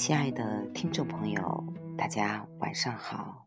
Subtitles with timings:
[0.00, 1.62] 亲爱的听众朋友，
[1.94, 3.44] 大家晚上好，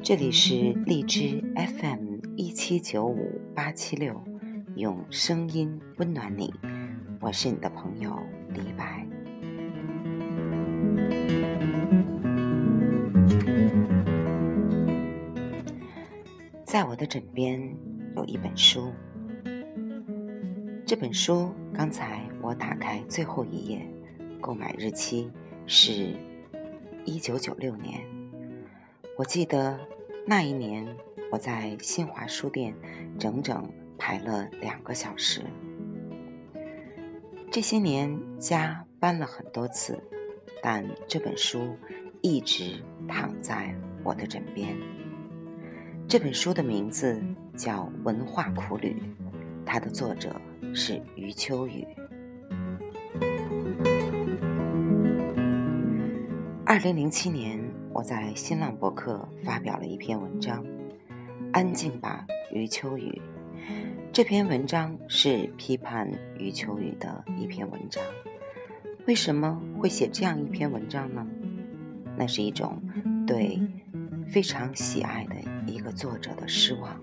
[0.00, 0.54] 这里是
[0.86, 4.14] 荔枝 FM 一七九五八七六，
[4.76, 6.54] 用声音温暖你，
[7.20, 8.16] 我是你的朋友
[8.50, 9.04] 李白。
[16.62, 17.60] 在我的枕边
[18.14, 18.92] 有一本书，
[20.86, 23.84] 这本书刚才我打开最后一页，
[24.40, 25.28] 购买日期
[25.66, 26.14] 是
[27.04, 28.00] 一九九六年。
[29.16, 29.78] 我记得
[30.26, 30.86] 那一年
[31.30, 32.74] 我在新华书店
[33.18, 35.42] 整整排了两个小时。
[37.50, 40.00] 这些年家搬了很多次，
[40.62, 41.76] 但这本书
[42.22, 44.76] 一直躺在我的枕边。
[46.08, 47.20] 这本书的名字
[47.56, 48.96] 叫《文化苦旅》，
[49.64, 50.40] 它的作者
[50.74, 51.86] 是余秋雨。
[56.70, 57.60] 二零零七年，
[57.92, 60.62] 我在新浪博客发表了一篇文章，
[61.52, 63.20] 《安静吧，余秋雨》。
[64.12, 68.00] 这篇文章是批判余秋雨的一篇文章。
[69.08, 71.26] 为什么会写这样一篇文章呢？
[72.16, 72.80] 那是一种
[73.26, 73.60] 对
[74.28, 75.34] 非常喜爱的。
[75.66, 77.02] 一个作者的失望，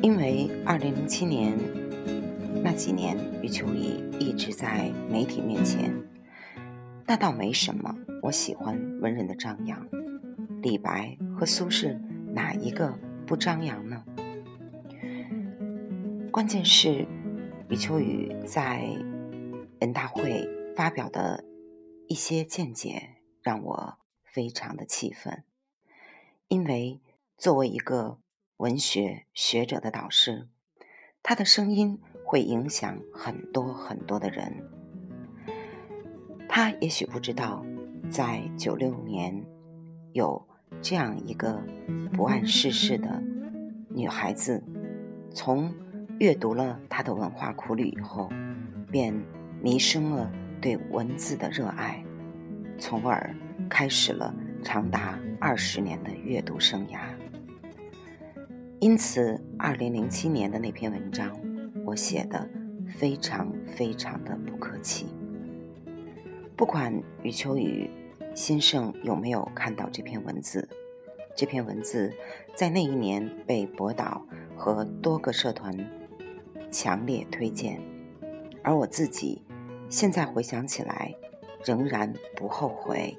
[0.00, 1.58] 因为二零零七年
[2.62, 5.92] 那几年，余秋雨一直在媒体面前。
[7.10, 9.84] 那倒没什么，我喜欢文人的张扬。
[10.62, 11.98] 李白和苏轼
[12.32, 14.04] 哪一个不张扬呢？
[16.30, 17.08] 关键是
[17.68, 18.84] 余秋雨在
[19.80, 21.42] 人大会发表的
[22.06, 25.42] 一些见解，让我非常的气愤。
[26.46, 27.00] 因为
[27.36, 28.20] 作为一个
[28.58, 30.46] 文学学者的导师，
[31.24, 34.62] 他的声音会影响很多很多的人。
[36.52, 37.64] 他也许不知道，
[38.10, 39.40] 在九六年，
[40.12, 40.44] 有
[40.82, 41.62] 这样一个
[42.12, 43.22] 不谙世事的
[43.88, 44.60] 女孩子，
[45.32, 45.72] 从
[46.18, 48.28] 阅读了他的文化苦旅以后，
[48.90, 49.14] 便
[49.62, 50.28] 迷生了
[50.60, 52.04] 对文字的热爱，
[52.76, 53.32] 从而
[53.68, 54.34] 开始了。
[54.62, 56.98] 长达二十年的阅读生涯，
[58.78, 61.34] 因此，二零零七年的那篇文章，
[61.86, 62.46] 我写的
[62.86, 65.06] 非常非常的不客气。
[66.60, 67.88] 不管余秋雨
[68.34, 70.68] 先生有没有看到这篇文字，
[71.34, 72.12] 这篇文字
[72.54, 74.22] 在那一年被博导
[74.54, 75.74] 和多个社团
[76.70, 77.80] 强烈推荐，
[78.62, 79.40] 而我自己
[79.88, 81.14] 现在回想起来，
[81.64, 83.16] 仍然不后悔。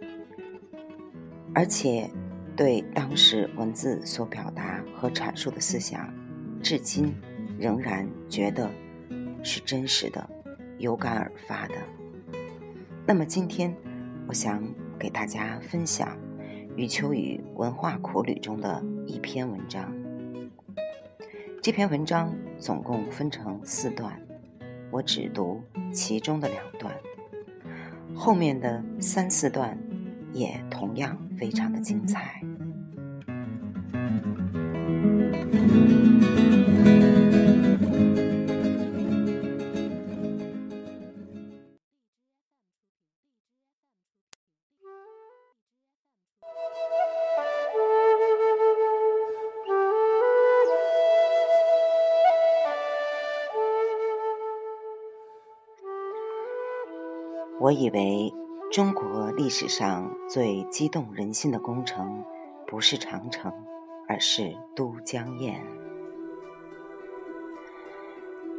[1.55, 2.07] 而且，
[2.55, 6.13] 对当时文字所表达和阐述的思想，
[6.61, 7.11] 至今
[7.57, 8.69] 仍然觉得
[9.41, 10.29] 是真实的、
[10.77, 11.73] 有感而发的。
[13.05, 13.75] 那么今天，
[14.27, 14.63] 我想
[14.97, 16.17] 给大家分享
[16.75, 19.93] 余秋雨《文化苦旅》中的一篇文章。
[21.61, 24.19] 这篇文章总共分成四段，
[24.91, 25.61] 我只读
[25.91, 26.93] 其中的两段，
[28.15, 29.77] 后面的三四段。
[30.33, 32.41] 也同样非常的精彩。
[57.61, 58.33] 我以为。
[58.71, 62.23] 中国历史上最激动人心的工程，
[62.65, 63.51] 不是长城，
[64.07, 65.61] 而是都江堰。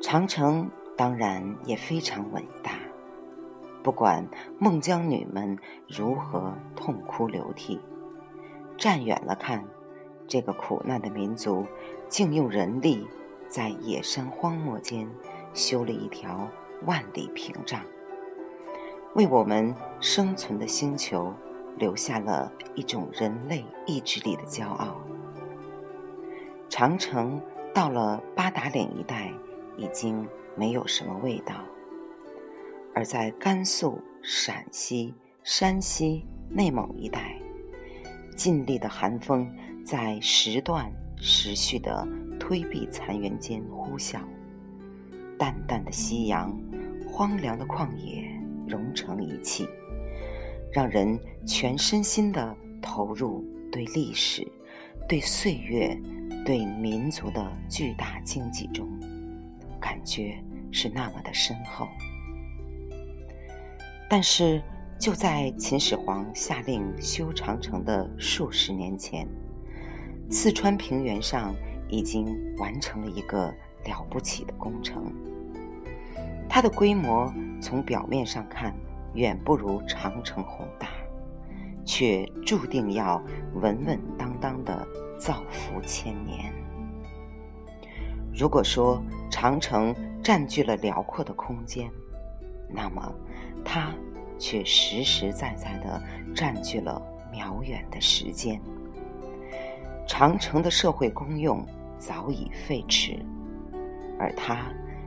[0.02, 2.72] 长城当然也非常伟大，
[3.82, 5.58] 不管孟姜女们
[5.88, 7.80] 如何痛哭流涕，
[8.76, 9.64] 站远了看，
[10.28, 11.64] 这个苦难的民族，
[12.06, 13.08] 竟用人力
[13.48, 15.08] 在野山荒漠间
[15.54, 16.46] 修了一条
[16.84, 17.80] 万里屏障。
[19.14, 21.34] 为我们生存的星球
[21.76, 24.96] 留下了一种人类意志力的骄傲。
[26.70, 27.38] 长城
[27.74, 29.30] 到了八达岭一带
[29.76, 30.26] 已经
[30.56, 31.56] 没有什么味道，
[32.94, 35.12] 而在甘肃、陕西、
[35.42, 37.36] 山西、内蒙一带，
[38.34, 39.46] 劲力的寒风
[39.84, 42.08] 在时断时续的
[42.40, 44.20] 推壁残垣间呼啸，
[45.38, 46.58] 淡淡的夕阳，
[47.06, 48.31] 荒凉的旷野。
[48.72, 49.68] 融成一气，
[50.72, 54.50] 让人全身心的投入对历史、
[55.06, 55.94] 对岁月、
[56.46, 58.88] 对民族的巨大经济中，
[59.78, 61.86] 感觉是那么的深厚。
[64.08, 64.62] 但是
[64.98, 69.28] 就在秦始皇下令修长城的数十年前，
[70.30, 71.54] 四川平原上
[71.90, 72.26] 已经
[72.56, 73.52] 完成了一个
[73.84, 75.12] 了不起的工程。
[76.48, 77.32] 它的规模
[77.62, 78.74] 从表面上看
[79.14, 80.88] 远不如长城宏大，
[81.84, 83.22] 却注定要
[83.54, 84.86] 稳稳当当的
[85.16, 86.52] 造福千年。
[88.34, 89.00] 如果说
[89.30, 91.88] 长城占据了辽阔的空间，
[92.68, 93.14] 那么
[93.64, 93.92] 它
[94.38, 96.02] 却实实在在的
[96.34, 97.00] 占据了
[97.32, 98.60] 渺远的时间。
[100.06, 101.64] 长城的社会功用
[101.96, 103.20] 早已废弛，
[104.18, 104.66] 而它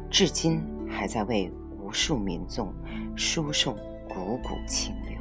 [0.10, 1.52] 至今还在为
[1.96, 2.74] 数民众
[3.16, 3.74] 输送
[4.10, 5.18] 汩汩清流。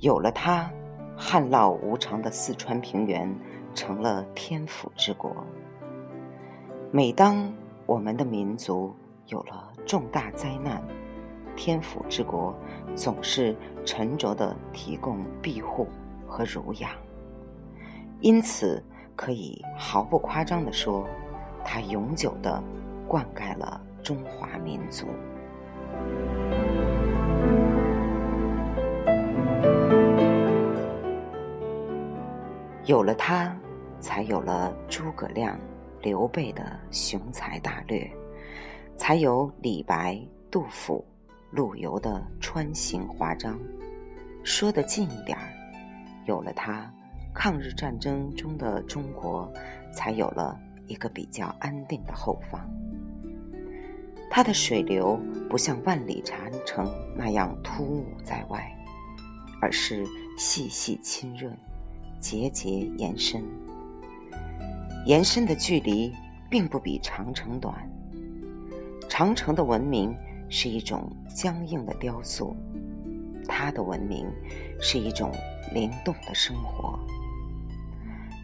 [0.00, 0.68] 有了它，
[1.16, 3.32] 旱涝无常的四川平原
[3.74, 5.32] 成了天府之国。
[6.90, 7.48] 每当
[7.86, 8.92] 我们的民族
[9.28, 10.82] 有了重大灾难，
[11.54, 12.52] 天府之国
[12.96, 15.86] 总是沉着地提供庇护
[16.26, 16.90] 和儒养。
[18.20, 18.82] 因此，
[19.14, 21.06] 可以毫不夸张地说，
[21.64, 22.60] 它永久地
[23.06, 25.08] 灌溉了中华民族。
[32.84, 33.56] 有了它，
[33.98, 35.58] 才有了诸葛亮。
[36.02, 38.06] 刘备的雄才大略，
[38.94, 40.20] 才有李白、
[40.50, 41.02] 杜甫、
[41.50, 43.58] 陆游的穿行华章。
[44.42, 45.48] 说得近一点儿，
[46.26, 46.92] 有了它，
[47.32, 49.50] 抗日战争中的中国
[49.94, 52.68] 才有了一个比较安定的后方。
[54.36, 55.16] 它的水流
[55.48, 58.68] 不像万里长城那样突兀在外，
[59.60, 60.04] 而是
[60.36, 61.56] 细细浸润，
[62.18, 63.44] 节节延伸。
[65.06, 66.12] 延伸的距离
[66.50, 67.88] 并不比长城短。
[69.08, 70.12] 长城的文明
[70.50, 72.56] 是一种僵硬的雕塑，
[73.46, 74.26] 它的文明
[74.80, 75.30] 是一种
[75.72, 76.98] 灵动的生活。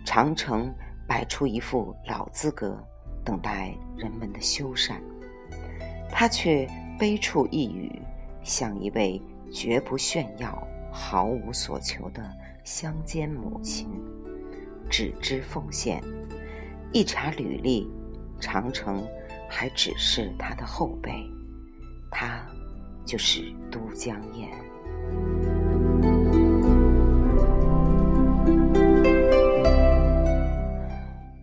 [0.06, 0.72] 长城
[1.08, 2.80] 摆出一副老资格，
[3.24, 4.94] 等待人们的修缮，
[6.12, 6.68] 他却
[6.98, 8.00] 悲处一语，
[8.42, 9.20] 像一位
[9.50, 12.22] 绝不炫耀、毫无所求的
[12.64, 13.88] 乡间母亲，
[14.90, 16.02] 只知奉献。
[16.92, 17.88] 一查履历，
[18.40, 19.02] 长城
[19.48, 21.24] 还只是他的后辈，
[22.10, 22.44] 他
[23.04, 24.48] 就是都江堰。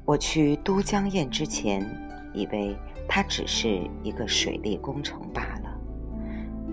[0.05, 1.85] 我去都江堰之前，
[2.33, 2.75] 以为
[3.07, 5.79] 它只是一个水利工程罢了，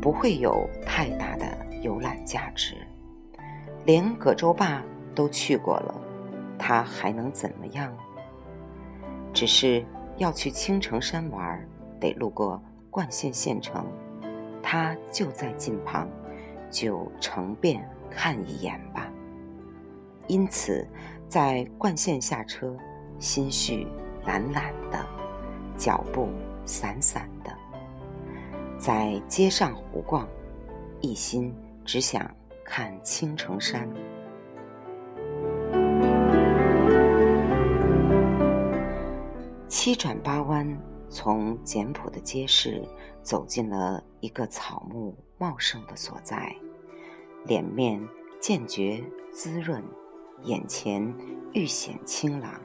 [0.02, 1.46] 不会有太大的
[1.82, 2.74] 游览价值。
[3.84, 4.82] 连葛洲坝
[5.14, 5.94] 都去过了，
[6.58, 7.92] 它还能怎么样？
[9.32, 9.84] 只是
[10.16, 11.66] 要去青城山玩，
[12.00, 13.86] 得路过灌县县城，
[14.62, 16.08] 它就在近旁，
[16.70, 19.10] 就乘便看一眼吧。
[20.26, 20.86] 因此，
[21.28, 22.76] 在灌县下车，
[23.18, 23.86] 心绪
[24.24, 25.04] 懒懒的，
[25.76, 26.28] 脚步
[26.64, 27.52] 散散的，
[28.78, 30.28] 在街上胡逛，
[31.00, 31.54] 一心
[31.84, 32.30] 只想
[32.64, 33.88] 看青城山。
[39.68, 40.78] 七转八弯，
[41.08, 42.82] 从简朴的街市
[43.22, 46.54] 走进了一个草木茂盛的所在，
[47.44, 48.00] 脸面
[48.40, 49.82] 渐觉滋润，
[50.44, 51.14] 眼前
[51.52, 52.60] 愈显清朗。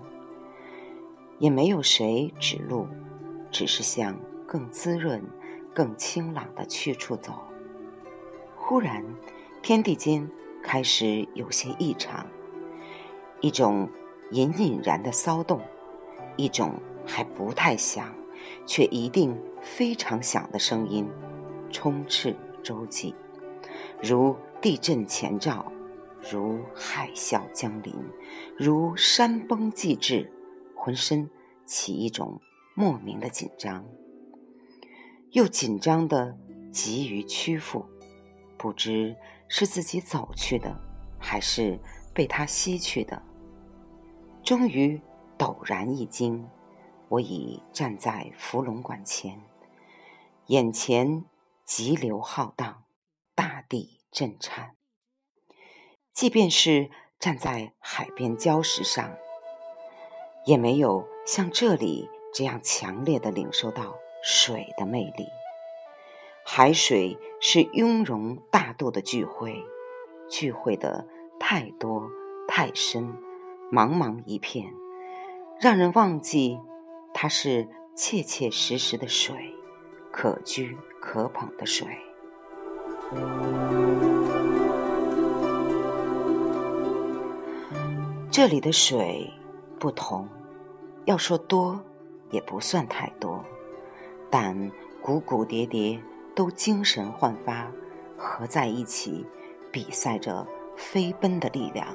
[1.39, 2.87] 也没有谁指路，
[3.49, 5.23] 只是向更滋润、
[5.73, 7.33] 更清朗的去处走。
[8.55, 9.03] 忽然，
[9.63, 10.29] 天地间
[10.61, 12.27] 开始有些异常，
[13.41, 13.89] 一种
[14.31, 15.59] 隐隐然的骚动，
[16.35, 16.73] 一种。
[17.11, 18.13] 还不太响，
[18.67, 21.09] 却一定非常响的声音，
[21.71, 23.15] 充斥周际，
[23.99, 25.71] 如地震前兆，
[26.31, 27.95] 如海啸将临，
[28.55, 30.31] 如山崩即至，
[30.89, 31.29] 浑身
[31.67, 32.41] 起一种
[32.73, 33.85] 莫名的紧张，
[35.33, 36.35] 又紧张的
[36.71, 37.85] 急于屈服，
[38.57, 39.15] 不知
[39.47, 40.81] 是自己走去的，
[41.19, 41.79] 还是
[42.11, 43.21] 被他吸去的。
[44.43, 44.99] 终于
[45.37, 46.49] 陡然一惊。
[47.09, 49.39] 我已站在伏龙馆前，
[50.47, 51.23] 眼前
[51.65, 52.83] 急流浩荡，
[53.35, 54.75] 大地震颤。
[56.13, 59.15] 即便是站在海边礁石上，
[60.49, 65.27] 也没有像这里这样强烈的领受到水的魅力。
[66.43, 69.63] 海水是雍容大度的聚会，
[70.27, 71.05] 聚会的
[71.39, 72.09] 太多
[72.47, 73.13] 太深，
[73.71, 74.73] 茫茫一片，
[75.61, 76.57] 让人忘记。
[77.13, 79.35] 它是切切实实的水，
[80.11, 81.87] 可居可捧的水。
[88.31, 89.31] 这里的水
[89.79, 90.29] 不同，
[91.05, 91.79] 要说多
[92.31, 93.43] 也不算太多，
[94.29, 95.99] 但股股叠叠
[96.35, 97.71] 都精神焕发，
[98.17, 99.25] 合在一起，
[99.71, 100.45] 比赛着
[100.77, 101.87] 飞奔的力量，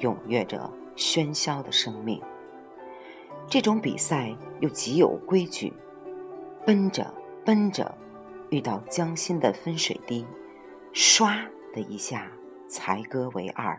[0.00, 2.20] 踊跃着喧嚣的生命。
[3.46, 5.72] 这种比赛又极有规矩，
[6.64, 7.12] 奔着
[7.44, 7.94] 奔着，
[8.50, 10.26] 遇到江心的分水堤，
[10.92, 12.30] 唰的一下
[12.66, 13.78] 才割为二，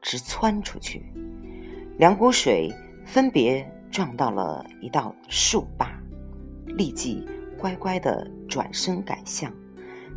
[0.00, 1.04] 直窜出去，
[1.98, 2.72] 两股水
[3.04, 5.88] 分别撞到了一道树坝，
[6.66, 7.24] 立即
[7.56, 9.52] 乖乖的转身改向，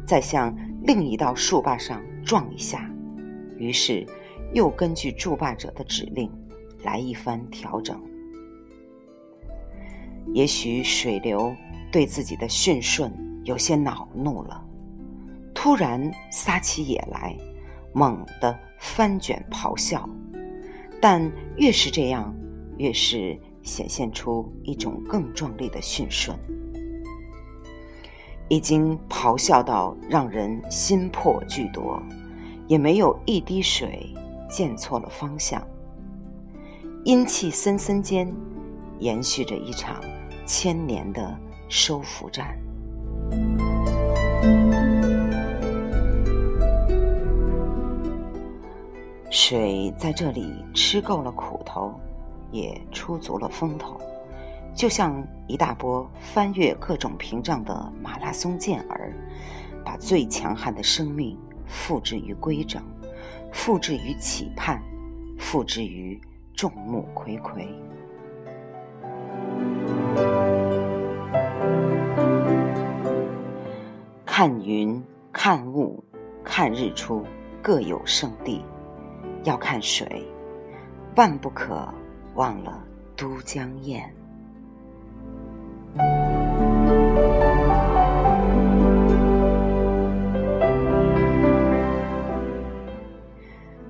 [0.03, 2.89] 再向另一道树坝上撞一下，
[3.55, 4.03] 于是
[4.51, 6.27] 又根据筑坝者的指令
[6.84, 8.01] 来一番调整。
[10.34, 11.55] 也许水流
[11.91, 14.60] 对自己的驯顺有些恼怒了，
[15.53, 17.38] 突然撒起野来，
[17.93, 20.10] 猛地翻卷咆哮。
[21.00, 22.36] 但越是这样，
[22.79, 26.36] 越是显现出一种更壮丽的驯顺。
[28.47, 32.01] 已经咆哮到让人心魄俱夺，
[32.65, 34.12] 也没有一滴水
[34.50, 35.62] 溅错了方向。
[37.03, 38.33] 阴气森森间，
[38.97, 40.01] 延续着一场。
[40.50, 42.57] 千年的收服战，
[49.29, 51.93] 水在这里吃够了苦头，
[52.51, 54.00] 也出足了风头，
[54.74, 59.13] 就像一大波翻越各种屏障的马拉松健儿，
[59.84, 62.84] 把最强悍的生命付之于规整，
[63.51, 64.82] 付之于期盼，
[65.38, 66.20] 付之于
[66.54, 67.68] 众目睽睽。
[74.25, 76.04] 看云，看雾，
[76.44, 77.25] 看日出，
[77.62, 78.62] 各有胜地；
[79.44, 80.27] 要看水，
[81.16, 81.92] 万不可
[82.38, 82.82] 忘了
[83.15, 84.01] 都江堰。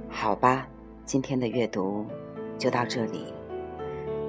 [0.10, 0.68] 好吧，
[1.06, 2.06] 今天的阅读
[2.58, 3.34] 就到这里。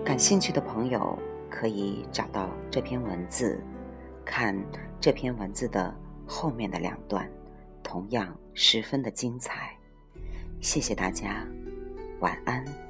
[0.05, 3.59] 感兴趣的朋友可以找到这篇文字，
[4.25, 4.55] 看
[5.01, 5.95] 这篇文字的。
[6.31, 7.27] 后面的两段
[7.83, 9.75] 同样十分的精彩，
[10.61, 11.43] 谢谢大家，
[12.21, 12.88] 晚安。